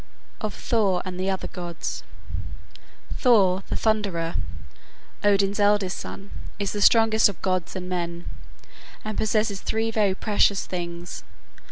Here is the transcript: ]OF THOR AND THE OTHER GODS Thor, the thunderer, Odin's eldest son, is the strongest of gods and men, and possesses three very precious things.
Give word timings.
]OF 0.47 0.55
THOR 0.67 1.03
AND 1.05 1.19
THE 1.19 1.29
OTHER 1.29 1.45
GODS 1.45 2.01
Thor, 3.17 3.61
the 3.69 3.75
thunderer, 3.75 4.33
Odin's 5.23 5.59
eldest 5.59 5.99
son, 5.99 6.31
is 6.57 6.71
the 6.71 6.81
strongest 6.81 7.29
of 7.29 7.39
gods 7.43 7.75
and 7.75 7.87
men, 7.87 8.25
and 9.05 9.15
possesses 9.15 9.61
three 9.61 9.91
very 9.91 10.15
precious 10.15 10.65
things. 10.65 11.23